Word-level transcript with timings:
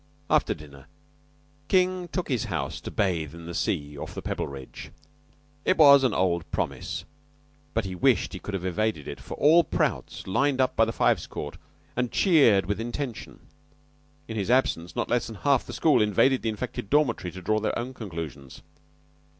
After 0.31 0.55
dinner 0.55 0.87
King 1.67 2.07
took 2.07 2.27
his 2.27 2.45
house 2.45 2.81
to 2.81 2.89
bathe 2.89 3.35
in 3.35 3.45
the 3.45 3.53
sea 3.53 3.95
off 3.95 4.15
the 4.15 4.23
Pebbleridge. 4.23 4.89
It 5.63 5.77
was 5.77 6.03
an 6.03 6.11
old 6.15 6.49
promise; 6.49 7.05
but 7.75 7.85
he 7.85 7.93
wished 7.93 8.33
he 8.33 8.39
could 8.39 8.55
have 8.55 8.65
evaded 8.65 9.07
it, 9.07 9.19
for 9.21 9.35
all 9.35 9.63
Prout's 9.63 10.25
lined 10.25 10.59
up 10.59 10.75
by 10.75 10.85
the 10.85 10.91
Fives 10.91 11.27
Court 11.27 11.55
and 11.95 12.11
cheered 12.11 12.65
with 12.65 12.81
intention. 12.81 13.41
In 14.27 14.35
his 14.37 14.49
absence 14.49 14.95
not 14.95 15.07
less 15.07 15.27
than 15.27 15.35
half 15.35 15.67
the 15.67 15.71
school 15.71 16.01
invaded 16.01 16.41
the 16.41 16.49
infected 16.49 16.89
dormitory 16.89 17.29
to 17.33 17.41
draw 17.43 17.59
their 17.59 17.77
own 17.77 17.93
conclusions. 17.93 18.63